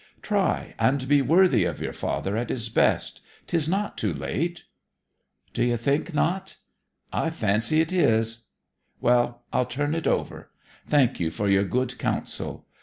'Try 0.23 0.73
and 0.79 1.07
be 1.07 1.21
worthy 1.21 1.63
of 1.63 1.79
your 1.79 1.93
father 1.93 2.35
at 2.35 2.49
his 2.49 2.69
best. 2.69 3.21
'Tis 3.45 3.69
not 3.69 3.99
too 3.99 4.11
late.' 4.11 4.63
'D'ye 5.53 5.75
think 5.77 6.11
not? 6.11 6.57
I 7.13 7.29
fancy 7.29 7.81
it 7.81 7.93
is!... 7.93 8.45
Well, 8.99 9.43
I'll 9.53 9.67
turn 9.67 9.93
it 9.93 10.07
over. 10.07 10.49
Thank 10.87 11.19
you 11.19 11.29
for 11.29 11.47
your 11.47 11.65
good 11.65 11.99
counsel. 11.99 12.65